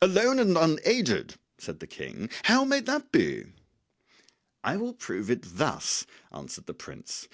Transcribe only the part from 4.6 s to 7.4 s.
"I will prove it thus," answered the prince.